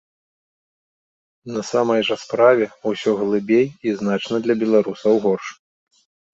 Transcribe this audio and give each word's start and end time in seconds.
На 1.57 1.61
самай 1.71 2.01
жа 2.07 2.15
справе 2.23 2.65
ўсё 2.93 3.11
глыбей 3.21 3.67
і 3.91 3.95
значна 4.03 4.35
для 4.49 4.59
беларусаў 4.65 5.13
горш. 5.31 5.47